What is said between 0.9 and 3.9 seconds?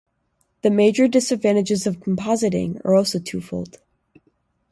disadvantages of compositing are also twofold.